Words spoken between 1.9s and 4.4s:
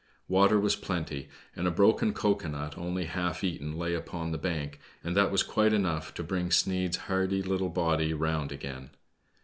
cocoa nut, only half eaten, lay upon the